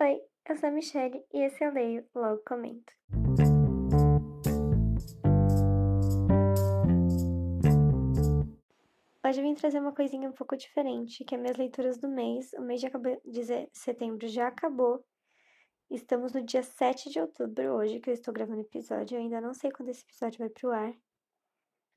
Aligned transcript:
Oi, 0.00 0.22
eu 0.48 0.56
sou 0.56 0.68
a 0.68 0.70
Michelle 0.70 1.24
e 1.34 1.40
esse 1.42 1.64
eu 1.64 1.72
leio, 1.72 2.06
logo 2.14 2.40
comento. 2.46 2.92
Hoje 9.26 9.40
eu 9.40 9.42
vim 9.42 9.54
trazer 9.56 9.80
uma 9.80 9.92
coisinha 9.92 10.28
um 10.28 10.32
pouco 10.32 10.56
diferente, 10.56 11.24
que 11.24 11.34
é 11.34 11.38
minhas 11.38 11.56
leituras 11.56 11.98
do 11.98 12.08
mês. 12.08 12.52
O 12.52 12.60
mês 12.60 12.80
de 12.80 12.86
acabou, 12.86 13.20
de 13.24 13.42
setembro 13.72 14.28
já 14.28 14.46
acabou. 14.46 15.04
Estamos 15.90 16.32
no 16.32 16.44
dia 16.44 16.62
7 16.62 17.10
de 17.10 17.18
outubro, 17.18 17.72
hoje 17.72 17.98
que 17.98 18.10
eu 18.10 18.14
estou 18.14 18.32
gravando 18.32 18.60
o 18.60 18.64
episódio. 18.64 19.16
Eu 19.16 19.20
ainda 19.20 19.40
não 19.40 19.52
sei 19.52 19.72
quando 19.72 19.88
esse 19.88 20.04
episódio 20.04 20.38
vai 20.38 20.48
pro 20.48 20.70
ar. 20.70 20.94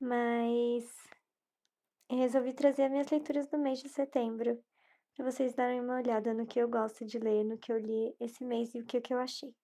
Mas 0.00 0.92
eu 2.10 2.18
resolvi 2.18 2.52
trazer 2.52 2.82
as 2.82 2.90
minhas 2.90 3.08
leituras 3.08 3.46
do 3.46 3.58
mês 3.58 3.78
de 3.78 3.88
setembro 3.88 4.60
para 5.14 5.30
vocês 5.30 5.54
darem 5.54 5.80
uma 5.80 5.96
olhada 5.96 6.32
no 6.32 6.46
que 6.46 6.58
eu 6.58 6.68
gosto 6.68 7.04
de 7.04 7.18
ler, 7.18 7.44
no 7.44 7.58
que 7.58 7.72
eu 7.72 7.78
li 7.78 8.14
esse 8.18 8.44
mês 8.44 8.74
e 8.74 8.80
o 8.80 8.84
que, 8.84 9.00
que 9.00 9.12
eu 9.12 9.18
achei. 9.18 9.54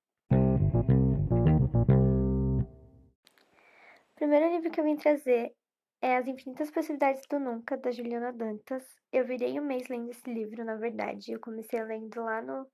O 4.10 4.14
primeiro 4.14 4.50
livro 4.50 4.70
que 4.70 4.80
eu 4.80 4.84
vim 4.84 4.96
trazer 4.96 5.54
é 6.02 6.16
As 6.16 6.26
Infinitas 6.26 6.70
Possibilidades 6.70 7.22
do 7.30 7.38
Nunca, 7.40 7.76
da 7.76 7.90
Juliana 7.90 8.32
Dantas. 8.32 8.84
Eu 9.12 9.24
virei 9.24 9.58
um 9.58 9.64
mês 9.64 9.88
lendo 9.88 10.10
esse 10.10 10.32
livro, 10.32 10.64
na 10.64 10.76
verdade. 10.76 11.32
Eu 11.32 11.40
comecei 11.40 11.82
lendo 11.82 12.22
lá 12.22 12.42
no 12.42 12.66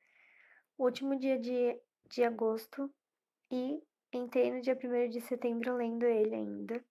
último 0.79 1.19
dia 1.19 1.39
de, 1.39 1.81
de 2.11 2.25
agosto 2.25 2.93
e 3.53 3.81
entrei 4.13 4.51
no 4.51 4.61
dia 4.61 4.77
1 4.77 5.11
de 5.11 5.21
setembro 5.21 5.77
lendo 5.77 6.05
ele 6.05 6.35
ainda. 6.35 6.85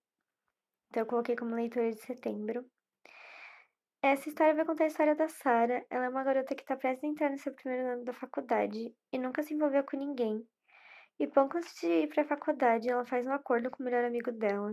Então 0.88 1.02
eu 1.02 1.06
coloquei 1.06 1.36
como 1.36 1.54
leitura 1.54 1.90
de 1.90 2.00
setembro. 2.00 2.64
Essa 4.06 4.28
história 4.28 4.54
vai 4.54 4.66
contar 4.66 4.84
a 4.84 4.88
história 4.88 5.14
da 5.14 5.28
Sara. 5.28 5.82
Ela 5.88 6.04
é 6.04 6.08
uma 6.10 6.22
garota 6.22 6.54
que 6.54 6.60
está 6.60 6.76
prestes 6.76 7.02
a 7.04 7.06
entrar 7.06 7.30
no 7.30 7.38
seu 7.38 7.54
primeiro 7.54 7.88
ano 7.88 8.04
da 8.04 8.12
faculdade 8.12 8.94
e 9.10 9.18
nunca 9.18 9.42
se 9.42 9.54
envolveu 9.54 9.82
com 9.82 9.96
ninguém. 9.96 10.46
E 11.18 11.26
pouco 11.26 11.56
antes 11.56 11.74
de 11.80 11.86
ir 11.86 12.08
para 12.08 12.22
a 12.22 12.26
faculdade, 12.26 12.90
ela 12.90 13.06
faz 13.06 13.26
um 13.26 13.32
acordo 13.32 13.70
com 13.70 13.82
o 13.82 13.86
melhor 13.86 14.04
amigo 14.04 14.30
dela, 14.30 14.72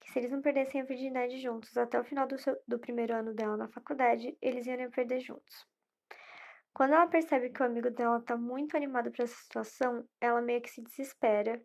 que 0.00 0.12
se 0.12 0.20
eles 0.20 0.30
não 0.30 0.40
perdessem 0.40 0.80
a 0.80 0.84
virgindade 0.84 1.40
juntos 1.40 1.76
até 1.76 1.98
o 1.98 2.04
final 2.04 2.28
do, 2.28 2.38
seu, 2.38 2.56
do 2.68 2.78
primeiro 2.78 3.16
ano 3.16 3.34
dela 3.34 3.56
na 3.56 3.66
faculdade, 3.66 4.38
eles 4.40 4.64
iam 4.64 4.90
perder 4.92 5.18
juntos. 5.22 5.66
Quando 6.72 6.92
ela 6.92 7.08
percebe 7.08 7.50
que 7.50 7.60
o 7.60 7.66
amigo 7.66 7.90
dela 7.90 8.18
está 8.18 8.36
muito 8.36 8.76
animado 8.76 9.10
para 9.10 9.24
essa 9.24 9.42
situação, 9.42 10.08
ela 10.20 10.40
meio 10.40 10.62
que 10.62 10.70
se 10.70 10.82
desespera, 10.82 11.60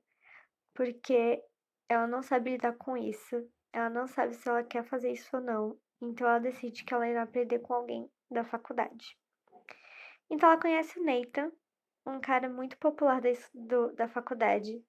porque 0.74 1.44
ela 1.88 2.08
não 2.08 2.24
sabe 2.24 2.54
lidar 2.54 2.74
com 2.74 2.98
isso. 2.98 3.48
Ela 3.72 3.92
não 3.92 4.08
sabe 4.08 4.34
se 4.34 4.50
ela 4.50 4.64
quer 4.64 4.84
fazer 4.84 5.12
isso 5.12 5.30
ou 5.32 5.44
não, 5.44 5.78
então 6.04 6.28
ela 6.28 6.40
decide 6.40 6.84
que 6.84 6.94
ela 6.94 7.08
irá 7.08 7.24
aprender 7.24 7.60
com 7.60 7.74
alguém 7.74 8.10
da 8.30 8.44
faculdade. 8.44 9.18
Então 10.30 10.50
ela 10.50 10.60
conhece 10.60 11.00
o 11.00 11.04
Nathan, 11.04 11.52
um 12.06 12.20
cara 12.20 12.50
muito 12.50 12.78
popular 12.78 13.22
da, 13.22 13.30
do, 13.54 13.92
da 13.94 14.08
faculdade, 14.08 14.84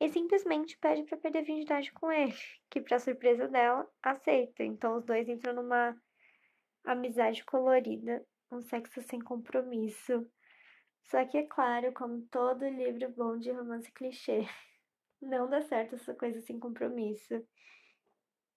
e 0.00 0.08
simplesmente 0.08 0.78
pede 0.78 1.02
para 1.04 1.18
perder 1.18 1.42
virgindade 1.42 1.92
com 1.92 2.10
ele, 2.10 2.34
que 2.70 2.80
para 2.80 2.98
surpresa 2.98 3.48
dela, 3.48 3.88
aceita. 4.02 4.62
Então 4.62 4.96
os 4.96 5.04
dois 5.04 5.28
entram 5.28 5.54
numa 5.54 5.96
amizade 6.84 7.44
colorida, 7.44 8.24
um 8.50 8.60
sexo 8.62 9.02
sem 9.02 9.20
compromisso. 9.20 10.26
Só 11.04 11.24
que 11.26 11.38
é 11.38 11.46
claro, 11.46 11.92
como 11.92 12.22
todo 12.30 12.68
livro 12.68 13.10
bom 13.10 13.36
de 13.36 13.50
romance 13.50 13.90
clichê, 13.92 14.46
não 15.20 15.48
dá 15.50 15.60
certo 15.62 15.96
essa 15.96 16.14
coisa 16.14 16.40
sem 16.40 16.58
compromisso. 16.58 17.44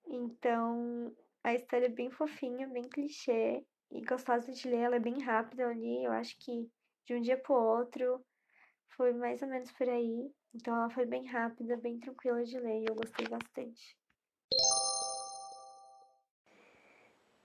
Então, 0.05 1.15
a 1.43 1.53
história 1.53 1.87
é 1.87 1.89
bem 1.89 2.09
fofinha, 2.09 2.67
bem 2.67 2.83
clichê 2.83 3.65
e 3.91 4.01
gostosa 4.01 4.51
de 4.51 4.67
ler. 4.67 4.79
Ela 4.79 4.95
é 4.95 4.99
bem 4.99 5.21
rápida 5.21 5.67
ali, 5.67 6.03
eu 6.03 6.11
acho 6.11 6.37
que 6.39 6.69
de 7.05 7.13
um 7.13 7.21
dia 7.21 7.37
pro 7.37 7.53
outro 7.53 8.23
foi 8.95 9.13
mais 9.13 9.41
ou 9.41 9.47
menos 9.47 9.71
por 9.71 9.87
aí. 9.89 10.31
Então 10.55 10.75
ela 10.75 10.89
foi 10.89 11.05
bem 11.05 11.25
rápida, 11.25 11.75
bem 11.77 11.99
tranquila 11.99 12.43
de 12.43 12.57
ler 12.57 12.81
e 12.81 12.85
eu 12.87 12.95
gostei 12.95 13.27
bastante. 13.27 13.97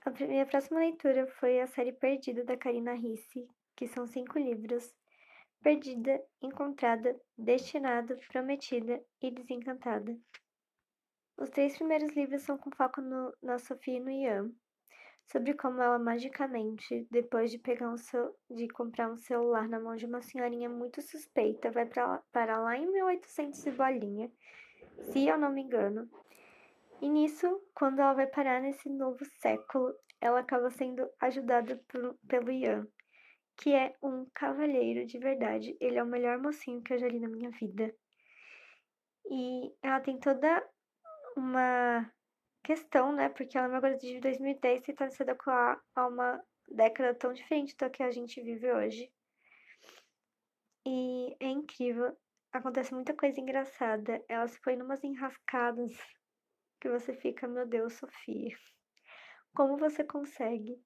A 0.05 0.11
minha 0.11 0.45
próxima 0.45 0.79
leitura 0.79 1.27
foi 1.39 1.59
a 1.59 1.67
série 1.67 1.91
Perdida 1.91 2.43
da 2.43 2.55
Karina 2.55 2.93
Risse, 2.93 3.47
que 3.75 3.87
são 3.87 4.07
cinco 4.07 4.39
livros: 4.39 4.95
Perdida, 5.61 6.23
Encontrada, 6.41 7.19
Destinado, 7.37 8.15
Prometida 8.31 9.03
e 9.21 9.29
Desencantada. 9.29 10.17
Os 11.39 11.49
três 11.49 11.77
primeiros 11.77 12.11
livros 12.17 12.41
são 12.41 12.57
com 12.57 12.69
foco 12.69 12.99
no, 12.99 13.33
na 13.41 13.57
Sofia 13.57 13.95
e 13.95 13.99
no 14.01 14.11
Ian, 14.11 14.51
sobre 15.25 15.53
como 15.53 15.81
ela 15.81 15.97
magicamente, 15.97 17.07
depois 17.09 17.49
de 17.49 17.57
pegar 17.57 17.89
um 17.89 17.95
seu, 17.95 18.35
de 18.49 18.67
comprar 18.67 19.09
um 19.09 19.15
celular 19.15 19.65
na 19.69 19.79
mão 19.79 19.95
de 19.95 20.05
uma 20.05 20.21
senhorinha 20.21 20.67
muito 20.67 21.01
suspeita, 21.01 21.71
vai 21.71 21.85
pra, 21.85 22.21
para 22.33 22.59
lá 22.59 22.77
em 22.77 22.91
1800 22.91 23.65
e 23.65 23.71
bolinha, 23.71 24.29
se 25.13 25.27
eu 25.27 25.37
não 25.37 25.49
me 25.49 25.61
engano. 25.61 26.09
E 27.01 27.07
nisso, 27.07 27.47
quando 27.73 27.99
ela 27.99 28.13
vai 28.13 28.27
parar 28.27 28.59
nesse 28.61 28.89
novo 28.89 29.23
século, 29.39 29.95
ela 30.19 30.41
acaba 30.41 30.69
sendo 30.69 31.09
ajudada 31.21 31.81
por, 31.87 32.17
pelo 32.27 32.51
Ian, 32.51 32.85
que 33.55 33.73
é 33.73 33.95
um 34.03 34.25
cavalheiro 34.33 35.05
de 35.05 35.17
verdade. 35.17 35.77
Ele 35.79 35.97
é 35.97 36.03
o 36.03 36.05
melhor 36.05 36.37
mocinho 36.37 36.81
que 36.81 36.93
eu 36.93 36.99
já 36.99 37.07
li 37.07 37.21
na 37.21 37.29
minha 37.29 37.49
vida. 37.51 37.95
E 39.31 39.73
ela 39.81 40.01
tem 40.01 40.19
toda 40.19 40.61
uma 41.35 42.11
questão, 42.63 43.11
né? 43.11 43.29
Porque 43.29 43.57
ela 43.57 43.67
é 43.67 43.69
uma 43.69 43.79
garota 43.79 44.05
de 44.05 44.19
2010 44.19 44.81
tentando 44.81 45.11
se 45.11 45.23
adequar 45.23 45.81
a 45.95 46.07
uma 46.07 46.43
década 46.67 47.15
tão 47.15 47.33
diferente 47.33 47.75
da 47.77 47.89
que 47.89 48.03
a 48.03 48.11
gente 48.11 48.41
vive 48.41 48.71
hoje. 48.71 49.11
E 50.85 51.35
é 51.39 51.47
incrível. 51.47 52.17
Acontece 52.51 52.93
muita 52.93 53.13
coisa 53.13 53.39
engraçada. 53.39 54.23
Ela 54.27 54.47
se 54.47 54.59
põe 54.61 54.75
numas 54.75 55.03
enrascadas 55.03 55.91
que 56.79 56.89
você 56.89 57.13
fica, 57.13 57.47
meu 57.47 57.67
Deus, 57.67 57.93
Sofia. 57.93 58.57
Como 59.53 59.77
você 59.77 60.03
consegue? 60.03 60.81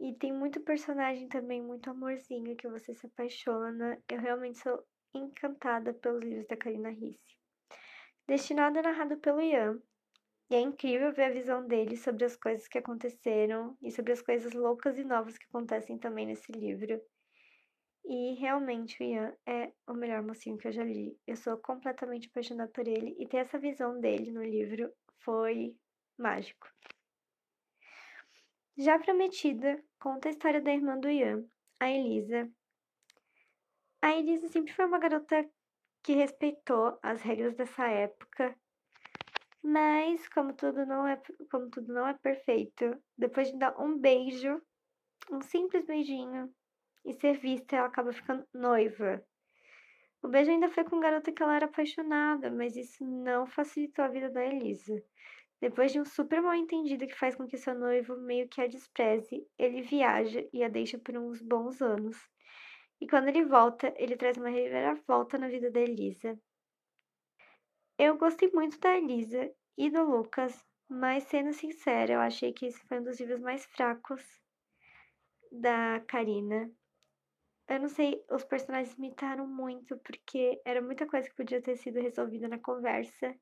E 0.00 0.14
tem 0.14 0.32
muito 0.32 0.60
personagem 0.60 1.28
também, 1.28 1.62
muito 1.62 1.90
amorzinho 1.90 2.56
que 2.56 2.68
você 2.68 2.94
se 2.94 3.06
apaixona. 3.06 4.02
Eu 4.08 4.20
realmente 4.20 4.58
sou 4.58 4.84
encantada 5.14 5.94
pelos 5.94 6.22
livros 6.22 6.46
da 6.46 6.56
Karina 6.56 6.90
Risse. 6.90 7.35
Destinado 8.28 8.78
é 8.78 8.82
narrado 8.82 9.16
pelo 9.18 9.40
Ian. 9.40 9.80
E 10.50 10.54
é 10.54 10.60
incrível 10.60 11.12
ver 11.12 11.24
a 11.24 11.32
visão 11.32 11.66
dele 11.66 11.96
sobre 11.96 12.24
as 12.24 12.36
coisas 12.36 12.68
que 12.68 12.78
aconteceram 12.78 13.76
e 13.82 13.90
sobre 13.90 14.12
as 14.12 14.22
coisas 14.22 14.52
loucas 14.52 14.98
e 14.98 15.04
novas 15.04 15.36
que 15.38 15.44
acontecem 15.46 15.98
também 15.98 16.26
nesse 16.26 16.50
livro. 16.52 17.00
E 18.04 18.34
realmente 18.34 19.00
o 19.00 19.04
Ian 19.04 19.36
é 19.44 19.72
o 19.88 19.92
melhor 19.92 20.22
mocinho 20.22 20.56
que 20.56 20.68
eu 20.68 20.72
já 20.72 20.84
li. 20.84 21.18
Eu 21.26 21.36
sou 21.36 21.56
completamente 21.56 22.28
apaixonada 22.28 22.70
por 22.70 22.86
ele 22.86 23.16
e 23.18 23.26
ter 23.26 23.38
essa 23.38 23.58
visão 23.58 24.00
dele 24.00 24.30
no 24.30 24.44
livro 24.44 24.92
foi 25.18 25.76
mágico. 26.16 26.68
Já 28.76 28.98
Prometida 28.98 29.82
conta 29.98 30.28
a 30.28 30.30
história 30.30 30.60
da 30.60 30.72
irmã 30.72 30.98
do 30.98 31.08
Ian, 31.08 31.44
a 31.80 31.90
Elisa. 31.90 32.48
A 34.02 34.14
Elisa 34.14 34.48
sempre 34.48 34.72
foi 34.72 34.84
uma 34.84 34.98
garota 34.98 35.48
que 36.06 36.12
respeitou 36.12 36.96
as 37.02 37.20
regras 37.20 37.56
dessa 37.56 37.84
época. 37.88 38.56
Mas 39.60 40.28
como 40.28 40.52
tudo 40.52 40.86
não 40.86 41.04
é, 41.04 41.20
como 41.50 41.68
tudo 41.68 41.92
não 41.92 42.06
é 42.06 42.14
perfeito, 42.14 42.96
depois 43.18 43.50
de 43.50 43.58
dar 43.58 43.76
um 43.76 43.98
beijo, 43.98 44.62
um 45.28 45.40
simples 45.40 45.84
beijinho 45.84 46.48
e 47.04 47.12
ser 47.12 47.36
vista, 47.38 47.74
ela 47.74 47.88
acaba 47.88 48.12
ficando 48.12 48.46
noiva. 48.54 49.20
O 50.22 50.28
beijo 50.28 50.52
ainda 50.52 50.70
foi 50.70 50.84
com 50.84 50.94
um 50.94 51.00
garoto 51.00 51.32
que 51.32 51.42
ela 51.42 51.56
era 51.56 51.66
apaixonada, 51.66 52.52
mas 52.52 52.76
isso 52.76 53.04
não 53.04 53.44
facilitou 53.44 54.04
a 54.04 54.08
vida 54.08 54.30
da 54.30 54.44
Elisa. 54.44 55.02
Depois 55.60 55.90
de 55.90 56.00
um 56.00 56.04
super 56.04 56.40
mal 56.40 56.54
entendido 56.54 57.04
que 57.04 57.18
faz 57.18 57.34
com 57.34 57.48
que 57.48 57.58
seu 57.58 57.74
noivo 57.74 58.16
meio 58.16 58.48
que 58.48 58.60
a 58.60 58.68
despreze, 58.68 59.44
ele 59.58 59.82
viaja 59.82 60.46
e 60.52 60.62
a 60.62 60.68
deixa 60.68 60.98
por 60.98 61.16
uns 61.16 61.42
bons 61.42 61.82
anos. 61.82 62.16
E 63.00 63.06
quando 63.06 63.28
ele 63.28 63.44
volta, 63.44 63.92
ele 63.96 64.16
traz 64.16 64.36
uma 64.36 64.48
reviravolta 64.48 65.36
na 65.36 65.48
vida 65.48 65.70
da 65.70 65.80
Elisa. 65.80 66.38
Eu 67.98 68.16
gostei 68.16 68.50
muito 68.52 68.78
da 68.78 68.96
Elisa 68.96 69.52
e 69.76 69.90
do 69.90 70.02
Lucas, 70.02 70.64
mas 70.88 71.24
sendo 71.24 71.52
sincera, 71.52 72.14
eu 72.14 72.20
achei 72.20 72.52
que 72.52 72.66
esse 72.66 72.80
foi 72.86 73.00
um 73.00 73.04
dos 73.04 73.18
livros 73.18 73.40
mais 73.40 73.64
fracos 73.66 74.22
da 75.50 76.00
Karina. 76.06 76.70
Eu 77.68 77.80
não 77.80 77.88
sei, 77.88 78.24
os 78.30 78.44
personagens 78.44 78.96
imitaram 78.96 79.46
muito, 79.46 79.98
porque 79.98 80.60
era 80.64 80.80
muita 80.80 81.06
coisa 81.06 81.28
que 81.28 81.34
podia 81.34 81.60
ter 81.60 81.76
sido 81.76 82.00
resolvida 82.00 82.48
na 82.48 82.58
conversa, 82.58 83.34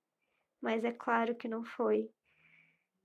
mas 0.61 0.85
é 0.85 0.93
claro 0.93 1.37
que 1.37 1.49
não 1.49 1.65
foi. 1.65 2.11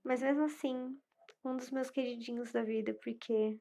Mas 0.02 0.22
mesmo 0.22 0.44
assim, 0.44 0.98
um 1.44 1.56
dos 1.56 1.70
meus 1.70 1.90
queridinhos 1.90 2.52
da 2.52 2.62
vida, 2.62 2.94
porque 3.02 3.58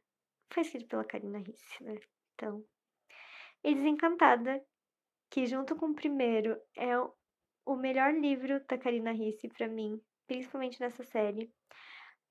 foi 0.53 0.63
escrito 0.63 0.87
pela 0.87 1.03
Karina 1.03 1.39
Risse, 1.39 1.83
né? 1.83 1.99
Então, 2.33 2.63
e 3.63 3.75
Desencantada, 3.75 4.63
que 5.29 5.45
junto 5.45 5.75
com 5.75 5.87
o 5.87 5.95
primeiro 5.95 6.59
é 6.75 6.97
o 7.65 7.75
melhor 7.75 8.13
livro 8.13 8.59
da 8.67 8.77
Karina 8.77 9.11
Risse 9.11 9.47
para 9.47 9.67
mim, 9.67 10.01
principalmente 10.27 10.79
nessa 10.79 11.03
série. 11.03 11.51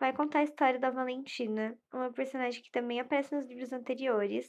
Vai 0.01 0.13
contar 0.13 0.41
a 0.41 0.45
história 0.45 0.79
da 0.79 0.91
Valentina, 0.91 1.79
uma 1.93 2.13
personagem 2.13 2.63
que 2.63 2.71
também 2.71 3.01
aparece 3.01 3.35
nos 3.35 3.47
livros 3.47 3.73
anteriores. 3.73 4.49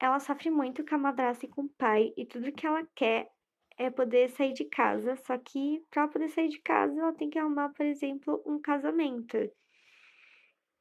ela 0.00 0.20
sofre 0.20 0.50
muito 0.50 0.84
com 0.86 0.94
a 0.94 0.98
madrasta 0.98 1.44
e 1.44 1.48
com 1.48 1.62
o 1.62 1.68
pai, 1.70 2.12
e 2.16 2.24
tudo 2.24 2.52
que 2.52 2.66
ela 2.66 2.86
quer 2.94 3.28
é 3.76 3.90
poder 3.90 4.28
sair 4.30 4.52
de 4.52 4.64
casa. 4.64 5.16
Só 5.16 5.36
que 5.38 5.84
para 5.90 6.08
poder 6.08 6.28
sair 6.28 6.48
de 6.48 6.60
casa, 6.60 7.00
ela 7.00 7.12
tem 7.14 7.28
que 7.28 7.38
arrumar, 7.38 7.70
por 7.70 7.84
exemplo, 7.84 8.42
um 8.46 8.60
casamento. 8.60 9.36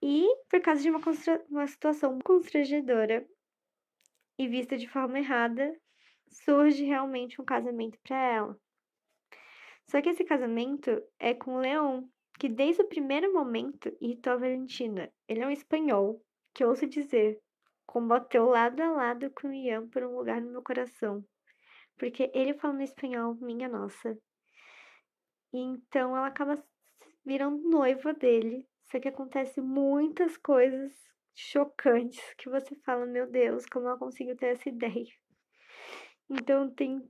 E 0.01 0.27
por 0.49 0.61
causa 0.61 0.81
de 0.81 0.89
uma, 0.89 1.01
uma 1.49 1.67
situação 1.67 2.19
constrangedora 2.19 3.25
e 4.37 4.47
vista 4.47 4.77
de 4.77 4.87
forma 4.87 5.19
errada, 5.19 5.75
surge 6.29 6.83
realmente 6.83 7.41
um 7.41 7.45
casamento 7.45 7.97
para 8.03 8.17
ela. 8.17 8.59
Só 9.89 10.01
que 10.01 10.09
esse 10.09 10.23
casamento 10.23 11.01
é 11.17 11.33
com 11.33 11.55
o 11.55 11.59
Leão, 11.59 12.09
que 12.37 12.49
desde 12.49 12.81
o 12.81 12.87
primeiro 12.87 13.33
momento 13.33 13.95
irritou 14.01 14.33
a 14.33 14.37
Valentina. 14.37 15.11
Ele 15.27 15.41
é 15.41 15.47
um 15.47 15.51
espanhol, 15.51 16.21
que 16.53 16.63
ouso 16.63 16.85
dizer, 16.87 17.39
combateu 17.85 18.45
lado 18.45 18.81
a 18.81 18.91
lado 18.91 19.31
com 19.31 19.47
o 19.47 19.53
Ian 19.53 19.87
por 19.87 20.03
um 20.03 20.15
lugar 20.15 20.41
no 20.41 20.51
meu 20.51 20.61
coração. 20.61 21.25
Porque 21.97 22.29
ele 22.33 22.53
falando 22.53 22.81
espanhol, 22.81 23.35
minha 23.35 23.67
nossa. 23.67 24.15
E 25.53 25.57
então 25.57 26.15
ela 26.15 26.27
acaba 26.27 26.61
virando 27.25 27.69
noiva 27.69 28.13
dele. 28.13 28.67
Só 28.91 28.99
que 28.99 29.07
acontece 29.07 29.59
muitas 29.61 30.37
coisas 30.37 30.93
chocantes 31.37 32.33
que 32.35 32.49
você 32.49 32.75
fala, 32.77 33.05
meu 33.05 33.29
Deus, 33.29 33.65
como 33.67 33.87
ela 33.87 33.97
conseguiu 33.97 34.35
ter 34.35 34.47
essa 34.47 34.67
ideia. 34.67 35.05
Então 36.27 36.69
tem 36.73 37.07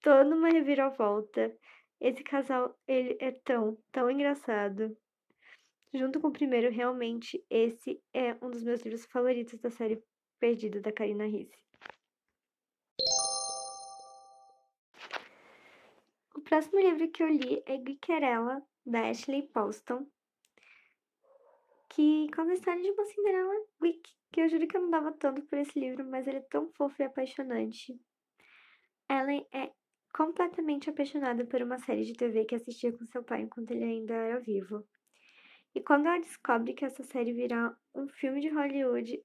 toda 0.00 0.34
uma 0.34 0.48
reviravolta. 0.48 1.52
Esse 2.00 2.22
casal, 2.22 2.78
ele 2.86 3.16
é 3.20 3.32
tão, 3.32 3.76
tão 3.90 4.08
engraçado. 4.08 4.96
Junto 5.92 6.20
com 6.20 6.28
o 6.28 6.32
primeiro, 6.32 6.72
realmente, 6.72 7.44
esse 7.50 8.00
é 8.12 8.34
um 8.40 8.50
dos 8.50 8.62
meus 8.62 8.82
livros 8.82 9.04
favoritos 9.06 9.58
da 9.60 9.70
série 9.70 10.02
Perdida, 10.38 10.80
da 10.80 10.92
Karina 10.92 11.26
Risse. 11.26 11.58
O 16.36 16.40
próximo 16.42 16.78
livro 16.80 17.10
que 17.10 17.22
eu 17.22 17.28
li 17.28 17.62
é 17.66 17.76
Guiquerella, 17.76 18.62
da 18.86 19.08
Ashley 19.08 19.48
Paulston, 19.48 20.06
que 21.94 22.26
conta 22.34 22.50
a 22.50 22.54
história 22.54 22.82
de 22.82 22.90
uma 22.90 23.04
Cinderela 23.04 23.54
Wick, 23.80 24.02
que 24.32 24.40
eu 24.40 24.48
juro 24.48 24.66
que 24.66 24.76
eu 24.76 24.82
não 24.82 24.90
dava 24.90 25.12
tanto 25.12 25.42
por 25.42 25.56
esse 25.58 25.78
livro, 25.78 26.04
mas 26.04 26.26
ele 26.26 26.38
é 26.38 26.46
tão 26.50 26.68
fofo 26.72 27.00
e 27.00 27.04
apaixonante. 27.04 27.96
Ellen 29.08 29.46
é 29.52 29.70
completamente 30.12 30.90
apaixonada 30.90 31.44
por 31.44 31.62
uma 31.62 31.78
série 31.78 32.02
de 32.02 32.14
TV 32.14 32.46
que 32.46 32.56
assistia 32.56 32.92
com 32.92 33.06
seu 33.06 33.22
pai 33.22 33.42
enquanto 33.42 33.70
ele 33.70 33.84
ainda 33.84 34.12
era 34.12 34.40
vivo. 34.40 34.84
E 35.72 35.80
quando 35.80 36.06
ela 36.06 36.18
descobre 36.18 36.74
que 36.74 36.84
essa 36.84 37.04
série 37.04 37.32
virá 37.32 37.76
um 37.94 38.08
filme 38.08 38.40
de 38.40 38.48
Hollywood, 38.48 39.22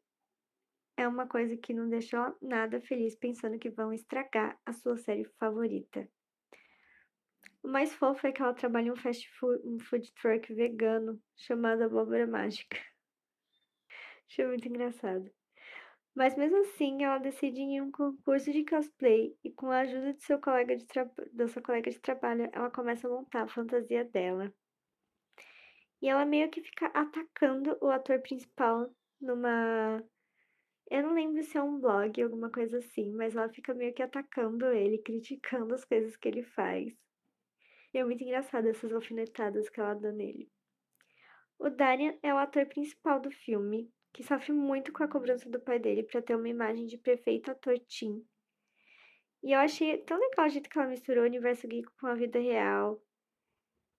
é 0.95 1.07
uma 1.07 1.27
coisa 1.27 1.57
que 1.57 1.74
não 1.74 1.89
deixou 1.89 2.36
nada 2.39 2.80
feliz 2.81 3.16
pensando 3.16 3.57
que 3.57 3.71
vão 3.71 3.92
estragar 3.92 4.60
a 4.63 4.74
sua 4.74 4.98
série 4.98 5.25
favorita. 5.39 6.07
O 7.62 7.68
mais 7.68 7.94
fofo 7.94 8.26
é 8.26 8.32
que 8.32 8.42
ela 8.42 8.54
trabalha 8.54 8.88
em 8.88 8.92
um 8.92 8.96
fast 8.96 9.30
food, 9.38 9.62
um 9.66 9.80
food 9.80 10.12
truck 10.14 10.54
vegano 10.54 11.22
chamado 11.36 11.84
Abóbora 11.84 12.26
Mágica. 12.26 12.78
Achei 14.30 14.46
muito 14.46 14.68
engraçado. 14.68 15.30
Mas 16.16 16.36
mesmo 16.36 16.58
assim, 16.58 17.04
ela 17.04 17.18
decide 17.18 17.62
ir 17.62 17.64
em 17.64 17.82
um 17.82 17.92
concurso 17.92 18.52
de 18.52 18.66
cosplay 18.66 19.36
e 19.44 19.52
com 19.52 19.72
a 19.72 19.80
ajuda 19.80 20.14
de 20.14 20.24
seu 20.24 20.40
colega 20.40 20.76
de 20.76 20.86
da 21.34 21.48
sua 21.48 21.62
colega 21.62 21.90
de 21.90 22.00
trabalho, 22.00 22.50
ela 22.52 22.70
começa 22.72 23.08
a 23.08 23.12
montar 23.12 23.44
a 23.44 23.48
fantasia 23.48 24.04
dela. 24.04 24.54
E 26.02 26.08
ela 26.08 26.26
meio 26.26 26.50
que 26.50 26.62
fica 26.62 26.88
atacando 26.88 27.78
o 27.82 27.90
ator 27.90 28.20
principal 28.22 28.94
numa 29.20 30.04
eu 30.90 31.04
não 31.04 31.14
lembro 31.14 31.44
se 31.44 31.56
é 31.56 31.62
um 31.62 31.80
blog, 31.80 32.20
alguma 32.22 32.50
coisa 32.52 32.80
assim, 32.80 33.12
mas 33.14 33.36
ela 33.36 33.48
fica 33.50 33.76
meio 33.76 33.94
que 33.94 34.02
atacando 34.02 34.66
ele, 34.66 34.98
criticando 35.04 35.76
as 35.76 35.86
coisas 35.86 36.18
que 36.18 36.28
ele 36.28 36.42
faz. 36.44 36.92
E 37.94 37.98
é 37.98 38.04
muito 38.04 38.24
engraçado 38.24 38.68
essas 38.68 38.94
alfinetadas 38.94 39.70
que 39.70 39.80
ela 39.80 39.94
dá 39.94 40.12
nele. 40.12 40.50
O 41.58 41.70
Darian 41.70 42.18
é 42.24 42.34
o 42.34 42.38
ator 42.38 42.66
principal 42.68 43.20
do 43.20 43.32
filme, 43.32 43.92
que 44.14 44.24
sofre 44.24 44.54
muito 44.54 44.92
com 44.94 45.04
a 45.04 45.08
cobrança 45.08 45.50
do 45.50 45.60
pai 45.60 45.80
dele 45.80 46.04
para 46.04 46.22
ter 46.22 46.36
uma 46.36 46.48
imagem 46.48 46.86
de 46.86 46.98
perfeito 46.98 47.52
ator 47.52 47.78
teen. 47.80 48.26
E 49.44 49.54
eu 49.54 49.60
achei 49.60 49.98
tão 50.00 50.18
legal 50.20 50.46
o 50.46 50.50
jeito 50.50 50.70
que 50.70 50.78
ela 50.78 50.88
misturou 50.88 51.24
o 51.24 51.28
universo 51.28 51.68
geek 51.68 51.88
com 52.00 52.08
a 52.08 52.16
vida 52.16 52.40
real. 52.40 53.02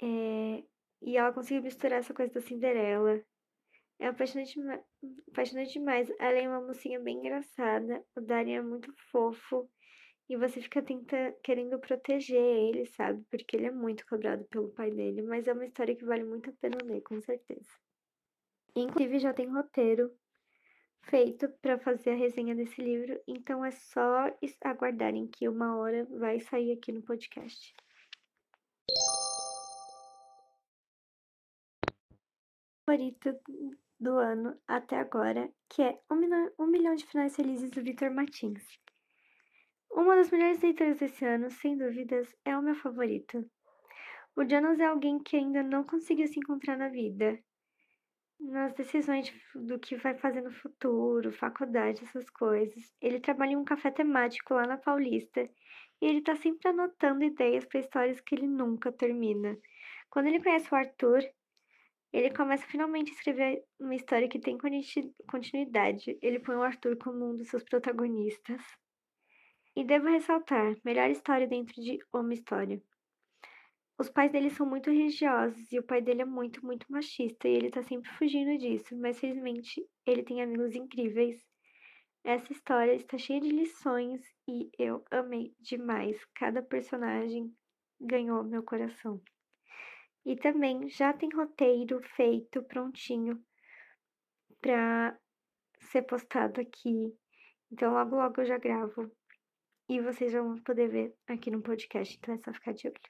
É... 0.03 0.63
E 1.03 1.17
ela 1.17 1.33
conseguiu 1.33 1.63
misturar 1.63 1.99
essa 1.99 2.13
coisa 2.13 2.33
da 2.33 2.41
Cinderela. 2.41 3.23
É 3.99 4.07
apaixonante, 4.07 4.59
apaixonante 5.31 5.73
demais. 5.75 6.11
Ela 6.19 6.39
é 6.39 6.49
uma 6.49 6.61
mocinha 6.61 7.01
bem 7.01 7.19
engraçada. 7.19 8.05
O 8.17 8.21
Darian 8.21 8.59
é 8.59 8.63
muito 8.63 8.93
fofo. 9.11 9.71
E 10.31 10.37
você 10.37 10.61
fica 10.63 10.81
tenta, 10.81 11.37
querendo 11.43 11.77
proteger 11.81 12.41
ele, 12.41 12.87
sabe? 12.87 13.21
Porque 13.29 13.57
ele 13.57 13.67
é 13.67 13.71
muito 13.73 14.07
cobrado 14.07 14.45
pelo 14.45 14.69
pai 14.69 14.89
dele. 14.93 15.23
Mas 15.23 15.49
é 15.49 15.53
uma 15.53 15.67
história 15.67 15.97
que 15.97 16.05
vale 16.05 16.23
muito 16.23 16.49
a 16.49 16.53
pena 16.53 16.79
ler, 16.85 17.01
com 17.01 17.21
certeza. 17.21 17.69
Inclusive, 18.77 19.19
já 19.19 19.35
tem 19.35 19.49
roteiro 19.49 20.09
feito 21.03 21.49
para 21.61 21.81
fazer 21.81 22.11
a 22.11 22.15
resenha 22.15 22.55
desse 22.55 22.81
livro. 22.81 23.21
Então, 23.27 23.65
é 23.65 23.73
só 23.73 24.33
aguardarem 24.63 25.27
que 25.27 25.49
uma 25.49 25.77
hora 25.77 26.05
vai 26.05 26.39
sair 26.39 26.71
aqui 26.71 26.93
no 26.93 27.03
podcast. 27.03 27.75
favorito 32.87 33.37
do 33.99 34.17
ano 34.19 34.57
até 34.67 34.99
agora, 34.99 35.49
que 35.69 35.83
é 35.83 36.01
Um 36.11 36.67
Milhão, 36.67 36.95
de 36.95 37.07
Finais 37.07 37.37
Felizes 37.37 37.71
do 37.71 37.83
Victor 37.83 38.11
Martins. 38.11 38.65
Uma 39.91 40.17
das 40.17 40.31
melhores 40.31 40.61
leituras 40.63 40.99
desse 40.99 41.25
ano, 41.25 41.51
sem 41.51 41.77
dúvidas, 41.77 42.35
é 42.45 42.57
o 42.57 42.63
meu 42.63 42.75
favorito. 42.77 43.45
O 44.37 44.49
Jonas 44.49 44.79
é 44.79 44.85
alguém 44.85 45.19
que 45.19 45.37
ainda 45.37 45.63
não 45.63 45.83
conseguiu 45.83 46.27
se 46.29 46.39
encontrar 46.39 46.77
na 46.77 46.89
vida, 46.89 47.39
nas 48.39 48.73
decisões 48.73 49.35
do 49.55 49.79
que 49.79 49.97
vai 49.97 50.15
fazer 50.15 50.43
no 50.43 50.53
futuro, 50.53 51.33
faculdade, 51.33 52.05
essas 52.05 52.31
coisas. 52.31 52.95
Ele 53.01 53.21
trabalha 53.21 53.53
em 53.53 53.57
um 53.57 53.65
café 53.65 53.91
temático 53.91 54.55
lá 54.55 54.67
na 54.67 54.79
Paulista 54.79 55.43
e 56.01 56.07
ele 56.07 56.23
tá 56.23 56.35
sempre 56.37 56.69
anotando 56.69 57.25
ideias 57.25 57.65
para 57.67 57.81
histórias 57.81 58.21
que 58.21 58.35
ele 58.35 58.47
nunca 58.47 58.93
termina. 58.93 59.59
Quando 60.09 60.29
ele 60.29 60.43
conhece 60.43 60.73
o 60.73 60.77
Arthur, 60.77 61.23
ele 62.13 62.31
começa 62.31 62.67
finalmente 62.67 63.11
a 63.11 63.15
escrever 63.15 63.63
uma 63.79 63.95
história 63.95 64.29
que 64.29 64.39
tem 64.39 64.57
continuidade. 65.29 66.19
Ele 66.23 66.39
põe 66.39 66.57
o 66.57 66.63
Arthur 66.63 66.97
como 66.97 67.31
um 67.31 67.37
dos 67.37 67.49
seus 67.49 67.63
protagonistas. 67.63 68.63
E 69.81 69.85
devo 69.85 70.11
ressaltar, 70.11 70.77
melhor 70.85 71.09
história 71.09 71.47
dentro 71.47 71.81
de 71.81 71.99
uma 72.13 72.35
história. 72.35 72.83
Os 73.99 74.11
pais 74.11 74.31
dele 74.31 74.51
são 74.51 74.67
muito 74.67 74.91
religiosos 74.91 75.73
e 75.73 75.79
o 75.79 75.83
pai 75.83 76.03
dele 76.03 76.21
é 76.21 76.25
muito, 76.27 76.63
muito 76.63 76.85
machista 76.93 77.49
e 77.49 77.55
ele 77.55 77.71
tá 77.71 77.83
sempre 77.83 78.11
fugindo 78.11 78.59
disso, 78.59 78.95
mas 78.99 79.19
felizmente 79.19 79.83
ele 80.05 80.23
tem 80.23 80.43
amigos 80.43 80.75
incríveis. 80.75 81.43
Essa 82.23 82.53
história 82.53 82.93
está 82.93 83.17
cheia 83.17 83.41
de 83.41 83.49
lições 83.49 84.21
e 84.47 84.71
eu 84.79 85.03
amei 85.11 85.55
demais. 85.59 86.23
Cada 86.35 86.63
personagem 86.63 87.51
ganhou 87.99 88.45
meu 88.45 88.63
coração. 88.63 89.19
E 90.27 90.37
também 90.37 90.91
já 90.91 91.15
tem 91.15 91.31
roteiro 91.31 92.03
feito 92.17 92.63
prontinho 92.65 93.43
para 94.61 95.19
ser 95.81 96.03
postado 96.03 96.61
aqui. 96.61 97.17
Então 97.73 97.95
logo 97.95 98.17
logo 98.17 98.43
eu 98.43 98.45
já 98.45 98.59
gravo 98.59 99.11
e 99.91 100.01
vocês 100.01 100.33
vão 100.33 100.55
poder 100.59 100.89
ver 100.89 101.17
aqui 101.27 101.51
no 101.51 101.61
podcast, 101.61 102.17
então 102.17 102.33
é 102.33 102.39
só 102.39 102.53
ficar 102.53 102.73
de 102.73 102.87
olho. 102.87 103.01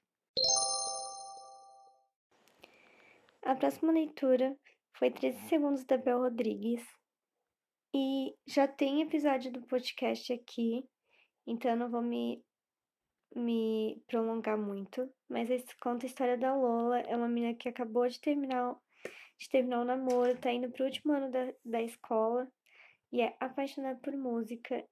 A 3.42 3.54
próxima 3.54 3.92
leitura 3.92 4.56
foi 4.94 5.10
13 5.10 5.46
segundos 5.50 5.84
da 5.84 5.98
Bel 5.98 6.20
Rodrigues. 6.20 6.82
E 7.94 8.34
já 8.46 8.66
tem 8.66 9.02
episódio 9.02 9.52
do 9.52 9.60
podcast 9.66 10.32
aqui, 10.32 10.88
então 11.46 11.72
eu 11.72 11.76
não 11.76 11.90
vou 11.90 12.00
me, 12.00 12.42
me 13.36 14.02
prolongar 14.06 14.56
muito. 14.56 15.06
Mas 15.28 15.50
conta 15.82 16.06
a 16.06 16.08
história 16.08 16.38
da 16.38 16.56
Lola. 16.56 17.00
É 17.00 17.14
uma 17.14 17.28
menina 17.28 17.54
que 17.54 17.68
acabou 17.68 18.08
de 18.08 18.18
terminar, 18.18 18.74
de 19.36 19.50
terminar 19.50 19.82
o 19.82 19.84
namoro, 19.84 20.34
tá 20.38 20.50
indo 20.50 20.70
pro 20.70 20.86
último 20.86 21.12
ano 21.12 21.30
da, 21.30 21.52
da 21.62 21.82
escola 21.82 22.50
e 23.12 23.20
é 23.20 23.36
apaixonada 23.38 24.00
por 24.00 24.16
música. 24.16 24.82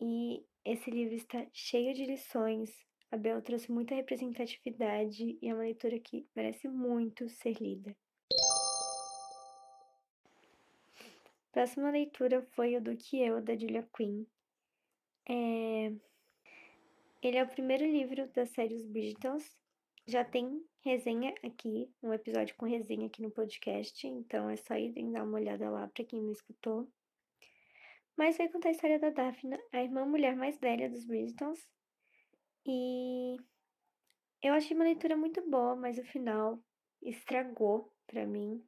E 0.00 0.44
esse 0.64 0.90
livro 0.90 1.14
está 1.14 1.44
cheio 1.52 1.92
de 1.94 2.04
lições. 2.04 2.70
A 3.10 3.16
Bel 3.16 3.42
trouxe 3.42 3.70
muita 3.70 3.94
representatividade 3.94 5.38
e 5.40 5.48
é 5.48 5.54
uma 5.54 5.64
leitura 5.64 5.98
que 5.98 6.26
merece 6.34 6.68
muito 6.68 7.28
ser 7.28 7.60
lida. 7.60 7.94
Próxima 11.52 11.90
leitura 11.90 12.40
foi 12.52 12.76
o 12.76 12.80
do 12.80 12.96
Que 12.96 13.20
Eu, 13.20 13.42
da 13.42 13.54
Julia 13.54 13.86
Quinn. 13.94 14.24
É... 15.28 15.92
Ele 17.22 17.36
é 17.36 17.42
o 17.42 17.48
primeiro 17.48 17.84
livro 17.84 18.26
da 18.28 18.46
série 18.46 18.74
Os 18.74 18.86
Bridgetons. 18.86 19.44
Já 20.06 20.24
tem 20.24 20.64
resenha 20.80 21.34
aqui, 21.44 21.88
um 22.02 22.12
episódio 22.12 22.56
com 22.56 22.66
resenha 22.66 23.06
aqui 23.06 23.22
no 23.22 23.30
podcast, 23.30 24.06
então 24.06 24.48
é 24.48 24.56
só 24.56 24.74
irem 24.74 25.12
dar 25.12 25.22
uma 25.22 25.38
olhada 25.38 25.70
lá 25.70 25.86
para 25.86 26.04
quem 26.04 26.20
não 26.20 26.32
escutou. 26.32 26.88
Mas 28.16 28.36
vai 28.36 28.48
contar 28.48 28.68
a 28.68 28.72
história 28.72 28.98
da 28.98 29.10
Daphne, 29.10 29.58
a 29.72 29.82
irmã 29.82 30.04
mulher 30.04 30.36
mais 30.36 30.58
velha 30.58 30.88
dos 30.88 31.04
Bridgetons. 31.04 31.66
E 32.66 33.36
eu 34.42 34.54
achei 34.54 34.76
uma 34.76 34.84
leitura 34.84 35.16
muito 35.16 35.40
boa, 35.48 35.74
mas 35.74 35.98
o 35.98 36.04
final 36.04 36.62
estragou 37.00 37.92
para 38.06 38.26
mim. 38.26 38.64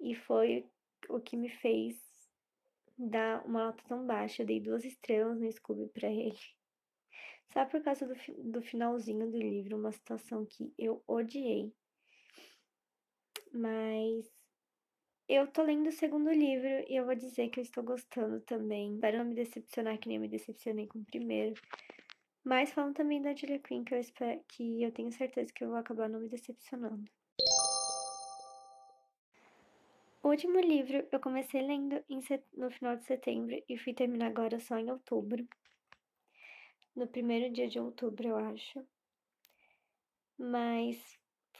E 0.00 0.14
foi 0.14 0.68
o 1.08 1.20
que 1.20 1.36
me 1.36 1.48
fez 1.48 1.96
dar 2.96 3.44
uma 3.44 3.66
nota 3.66 3.84
tão 3.86 4.06
baixa. 4.06 4.42
Eu 4.42 4.46
dei 4.46 4.60
duas 4.60 4.84
estrelas 4.84 5.40
no 5.40 5.50
Scooby 5.50 5.88
para 5.88 6.08
ele. 6.08 6.38
Só 7.52 7.64
por 7.64 7.82
causa 7.82 8.06
do, 8.06 8.14
do 8.50 8.62
finalzinho 8.62 9.30
do 9.30 9.38
livro, 9.38 9.76
uma 9.76 9.92
situação 9.92 10.44
que 10.46 10.72
eu 10.78 11.02
odiei. 11.06 11.72
Mas 13.52 14.37
eu 15.28 15.46
tô 15.46 15.62
lendo 15.62 15.88
o 15.88 15.92
segundo 15.92 16.30
livro 16.30 16.84
e 16.88 16.96
eu 16.96 17.04
vou 17.04 17.14
dizer 17.14 17.50
que 17.50 17.60
eu 17.60 17.62
estou 17.62 17.84
gostando 17.84 18.40
também. 18.40 18.94
Espero 18.94 19.18
não 19.18 19.26
me 19.26 19.34
decepcionar 19.34 19.98
que 19.98 20.08
nem 20.08 20.16
eu 20.16 20.22
me 20.22 20.28
decepcionei 20.28 20.86
com 20.86 21.00
o 21.00 21.04
primeiro. 21.04 21.54
Mas 22.42 22.72
falando 22.72 22.94
também 22.94 23.20
da 23.20 23.34
Julia 23.34 23.58
Quinn, 23.58 23.84
que 23.84 23.94
eu, 23.94 24.00
espero, 24.00 24.40
que 24.48 24.82
eu 24.82 24.90
tenho 24.90 25.12
certeza 25.12 25.52
que 25.52 25.62
eu 25.62 25.68
vou 25.68 25.76
acabar 25.76 26.08
não 26.08 26.20
me 26.20 26.30
decepcionando. 26.30 27.04
O 30.22 30.28
último 30.30 30.58
livro 30.60 31.06
eu 31.12 31.20
comecei 31.20 31.60
lendo 31.60 32.02
set... 32.22 32.42
no 32.54 32.70
final 32.70 32.96
de 32.96 33.04
setembro 33.04 33.62
e 33.68 33.76
fui 33.76 33.92
terminar 33.92 34.28
agora 34.28 34.58
só 34.58 34.78
em 34.78 34.90
outubro. 34.90 35.46
No 36.96 37.06
primeiro 37.06 37.52
dia 37.52 37.68
de 37.68 37.78
outubro, 37.78 38.28
eu 38.28 38.36
acho. 38.36 38.82
Mas 40.38 41.18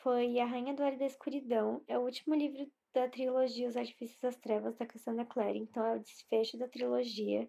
foi 0.09 0.41
A 0.41 0.47
Rainha 0.47 0.73
do 0.73 0.83
Ar 0.83 0.97
da 0.97 1.05
Escuridão. 1.05 1.85
É 1.87 1.99
o 1.99 2.03
último 2.03 2.35
livro 2.35 2.67
da 2.95 3.07
trilogia 3.11 3.69
Os 3.69 3.77
Artifícios 3.77 4.19
das 4.23 4.37
Trevas, 4.37 4.75
da 4.75 4.87
Cassandra 4.87 5.27
Clare. 5.27 5.59
Então, 5.59 5.85
é 5.85 5.97
o 5.97 6.01
desfecho 6.01 6.57
da 6.57 6.67
trilogia. 6.67 7.47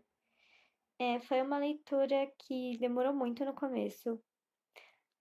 É, 0.99 1.21
foi 1.21 1.41
uma 1.41 1.57
leitura 1.57 2.29
que 2.37 2.77
demorou 2.77 3.13
muito 3.13 3.45
no 3.45 3.53
começo. 3.53 4.21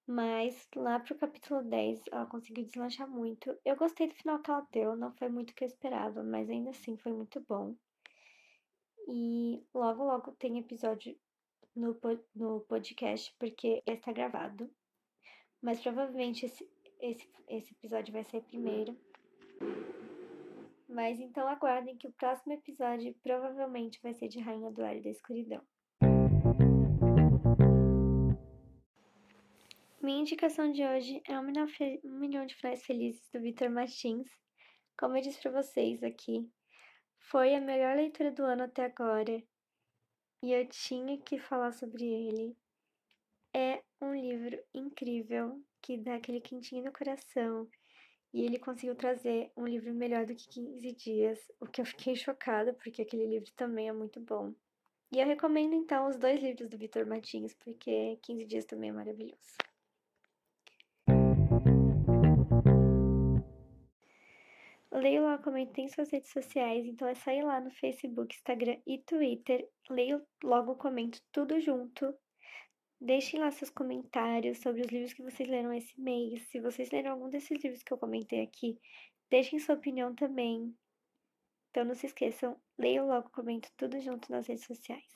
Mas 0.05 0.67
lá 0.75 0.99
pro 0.99 1.15
capítulo 1.15 1.63
10 1.63 2.03
ela 2.11 2.27
conseguiu 2.27 2.65
deslanchar 2.65 3.09
muito. 3.09 3.57
Eu 3.65 3.77
gostei 3.77 4.09
do 4.09 4.17
final 4.17 4.41
que 4.41 4.51
ela 4.51 4.67
deu, 4.73 4.97
não 4.97 5.13
foi 5.13 5.29
muito 5.29 5.51
o 5.51 5.55
que 5.55 5.63
eu 5.63 5.69
esperava, 5.69 6.25
mas 6.25 6.51
ainda 6.51 6.71
assim 6.71 6.97
foi 6.97 7.13
muito 7.13 7.41
bom. 7.49 7.77
E 9.07 9.65
logo, 9.73 10.03
logo 10.03 10.33
tem 10.33 10.59
episódio 10.59 11.17
no, 11.73 11.97
no 12.35 12.63
podcast, 12.63 13.33
porque 13.39 13.81
está 13.87 14.11
gravado. 14.11 14.69
Mas 15.61 15.81
provavelmente 15.81 16.47
esse, 16.47 16.69
esse, 17.01 17.29
esse 17.49 17.73
episódio 17.73 18.13
vai 18.13 18.25
ser 18.25 18.43
primeiro. 18.43 18.97
Mas 20.89 21.21
então 21.21 21.47
aguardem 21.47 21.97
que 21.97 22.09
o 22.09 22.13
próximo 22.13 22.53
episódio 22.53 23.15
provavelmente 23.23 24.01
vai 24.03 24.15
ser 24.15 24.29
de 24.29 24.41
Rainha 24.41 24.71
do 24.71 24.85
Ar 24.85 25.01
da 25.01 25.11
Escuridão. 25.11 25.63
Minha 30.01 30.21
indicação 30.21 30.73
de 30.73 30.83
hoje 30.85 31.23
é 31.29 31.39
Um 31.39 31.43
Milhão 32.05 32.47
de 32.47 32.55
Finais 32.55 32.85
Felizes 32.85 33.29
do 33.33 33.41
Victor 33.41 33.69
Martins. 33.69 34.29
Como 34.99 35.17
eu 35.17 35.23
disse 35.23 35.41
para 35.43 35.63
vocês 35.63 36.03
aqui, 36.03 36.51
foi 37.19 37.55
a 37.55 37.61
melhor 37.61 37.95
leitura 37.97 38.33
do 38.33 38.43
ano 38.43 38.63
até 38.63 38.87
agora 38.87 39.43
e 40.43 40.53
eu 40.53 40.67
tinha 40.69 41.19
que 41.19 41.39
falar 41.39 41.73
sobre 41.73 42.05
ele. 42.05 42.57
É 43.55 43.83
um 44.01 44.15
livro 44.15 44.59
incrível 44.75 45.63
que 45.81 45.97
dá 45.97 46.15
aquele 46.15 46.41
quentinho 46.41 46.85
no 46.85 46.93
coração. 46.93 47.69
E 48.33 48.45
ele 48.45 48.59
conseguiu 48.59 48.95
trazer 48.95 49.51
um 49.57 49.67
livro 49.67 49.93
melhor 49.95 50.27
do 50.27 50.35
que 50.35 50.49
15 50.49 50.93
dias, 50.93 51.39
o 51.61 51.67
que 51.67 51.81
eu 51.81 51.87
fiquei 51.87 52.15
chocada, 52.15 52.75
porque 52.75 53.03
aquele 53.03 53.27
livro 53.27 53.51
também 53.57 53.89
é 53.89 53.93
muito 53.93 54.21
bom. 54.21 54.55
E 55.11 55.19
eu 55.19 55.27
recomendo 55.27 55.75
então 55.75 56.07
os 56.09 56.17
dois 56.17 56.43
livros 56.43 56.69
do 56.69 56.77
Vitor 56.77 57.07
Martins, 57.07 57.55
porque 57.55 58.19
15 58.23 58.45
dias 58.45 58.65
também 58.67 58.91
é 58.91 58.93
maravilhoso. 58.93 59.57
Leio 64.93 65.23
lá, 65.23 65.39
comente 65.39 65.81
em 65.81 65.89
suas 65.89 66.11
redes 66.11 66.31
sociais, 66.31 66.85
então 66.85 67.07
é 67.07 67.15
só 67.15 67.31
ir 67.31 67.43
lá 67.43 67.61
no 67.61 67.71
Facebook, 67.71 68.35
Instagram 68.35 68.79
e 68.87 68.99
Twitter. 68.99 69.67
Leio 69.89 70.23
logo, 70.43 70.75
comento 70.75 71.21
tudo 71.33 71.59
junto. 71.61 72.15
Deixem 73.01 73.39
lá 73.39 73.49
seus 73.53 73.71
comentários 73.71 74.59
sobre 74.59 74.81
os 74.81 74.89
livros 74.89 75.13
que 75.13 75.23
vocês 75.23 75.49
leram 75.49 75.73
esse 75.73 75.99
mês. 76.01 76.43
Se 76.49 76.59
vocês 76.59 76.91
leram 76.91 77.13
algum 77.13 77.31
desses 77.31 77.63
livros 77.63 77.83
que 77.83 77.93
eu 77.93 77.99
comentei 77.99 78.43
aqui, 78.43 78.77
deixem 79.31 79.61
sua 79.61 79.77
opinião 79.77 80.13
também. 80.17 80.75
Então 81.71 81.85
não 81.85 81.95
se 81.95 82.07
esqueçam, 82.07 82.61
leiam 82.77 83.07
logo, 83.07 83.31
comento 83.31 83.71
tudo 83.77 84.01
junto 84.01 84.31
nas 84.33 84.49
redes 84.49 84.65
sociais. 84.65 85.07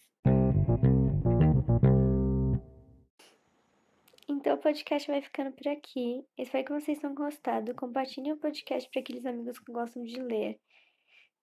Então 4.29 4.55
o 4.55 4.59
podcast 4.59 5.11
vai 5.11 5.21
ficando 5.21 5.51
por 5.51 5.67
aqui. 5.67 6.25
Espero 6.39 6.65
que 6.65 6.73
vocês 6.73 7.01
tenham 7.01 7.17
gostado. 7.17 7.75
Compartilhem 7.75 8.33
o 8.33 8.39
podcast 8.39 8.89
para 8.91 9.01
aqueles 9.01 9.27
amigos 9.27 9.59
que 9.59 9.73
gostam 9.73 10.05
de 10.05 10.21
ler. 10.23 10.61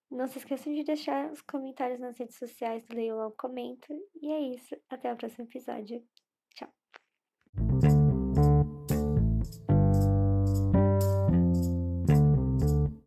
Não 0.09 0.25
se 0.25 0.37
esqueçam 0.37 0.73
de 0.73 0.85
deixar 0.85 1.29
os 1.31 1.41
comentários 1.41 1.99
nas 1.99 2.17
redes 2.17 2.37
sociais 2.37 2.85
do 2.85 2.95
Leio 2.95 3.17
Logo 3.17 3.35
Comento. 3.37 3.93
E 4.21 4.31
é 4.31 4.39
isso. 4.55 4.73
Até 4.89 5.11
o 5.11 5.17
próximo 5.17 5.43
episódio. 5.43 6.01